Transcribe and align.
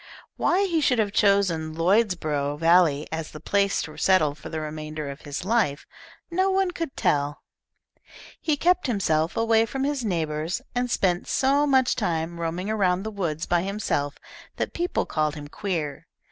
Why 0.35 0.65
he 0.65 0.81
should 0.81 0.97
have 0.97 1.11
chosen 1.11 1.75
Lloydsborough 1.75 2.57
Valley 2.57 3.05
as 3.11 3.29
the 3.29 3.39
place 3.39 3.83
to 3.83 3.95
settle 3.97 4.33
for 4.33 4.49
the 4.49 4.59
remainder 4.59 5.11
of 5.11 5.21
his 5.21 5.45
life, 5.45 5.85
no 6.31 6.49
one 6.49 6.71
could 6.71 6.97
tell. 6.97 7.43
He 8.41 8.57
kept 8.57 8.83
kimself 8.85 9.37
away 9.37 9.67
from 9.67 9.83
his 9.83 10.03
neighbours, 10.03 10.59
and 10.73 10.89
spent 10.89 11.27
so 11.27 11.67
much 11.67 11.95
time 11.95 12.39
roaming 12.39 12.67
around 12.67 13.03
the 13.03 13.11
woods 13.11 13.45
by 13.45 13.61
himself 13.61 14.15
that 14.55 14.73
people 14.73 15.05
called 15.05 15.35
him 15.35 15.47
queer. 15.47 16.07